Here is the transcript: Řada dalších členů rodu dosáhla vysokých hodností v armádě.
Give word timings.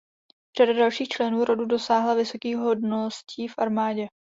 Řada 0.57 0.73
dalších 0.73 1.07
členů 1.09 1.45
rodu 1.45 1.65
dosáhla 1.65 2.13
vysokých 2.13 2.57
hodností 2.57 3.47
v 3.47 3.53
armádě. 3.57 4.07